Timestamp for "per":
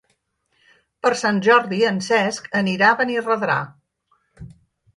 1.07-1.11